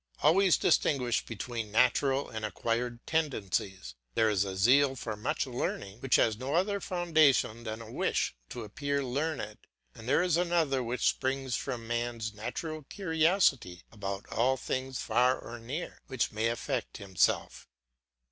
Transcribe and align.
Always 0.23 0.57
distinguish 0.57 1.23
between 1.23 1.71
natural 1.71 2.27
and 2.27 2.43
acquired 2.43 3.05
tendencies. 3.05 3.93
There 4.15 4.31
is 4.31 4.43
a 4.45 4.57
zeal 4.57 4.95
for 4.95 5.15
learning 5.15 5.99
which 5.99 6.15
has 6.15 6.37
no 6.37 6.55
other 6.55 6.79
foundation 6.81 7.65
than 7.65 7.83
a 7.83 7.91
wish 7.91 8.33
to 8.49 8.63
appear 8.63 9.03
learned, 9.03 9.59
and 9.93 10.09
there 10.09 10.23
is 10.23 10.37
another 10.37 10.81
which 10.81 11.07
springs 11.07 11.55
from 11.55 11.85
man's 11.85 12.33
natural 12.33 12.81
curiosity 12.89 13.83
about 13.91 14.27
all 14.31 14.57
things 14.57 14.99
far 14.99 15.37
or 15.39 15.59
near 15.59 16.01
which 16.07 16.31
may 16.31 16.47
affect 16.47 16.97
himself. 16.97 17.67